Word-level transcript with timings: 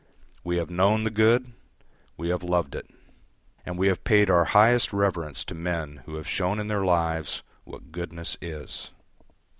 We 0.43 0.57
have 0.57 0.71
known 0.71 1.03
the 1.03 1.11
good, 1.11 1.53
we 2.17 2.29
have 2.29 2.41
loved 2.41 2.73
it, 2.73 2.89
and 3.67 3.77
we 3.77 3.85
have 3.87 4.03
paid 4.03 4.31
our 4.31 4.45
highest 4.45 4.91
reverence 4.91 5.45
to 5.45 5.53
men 5.53 6.01
who 6.07 6.15
have 6.15 6.27
shown 6.27 6.59
in 6.59 6.69
their 6.69 6.83
lives 6.83 7.43
what 7.65 7.91
goodness 7.91 8.35
is. 8.41 8.89